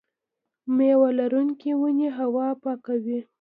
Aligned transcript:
میوه 0.75 1.09
لرونکې 1.19 1.71
ونې 1.81 2.09
هوا 2.17 2.47
پاکوي. 2.63 3.19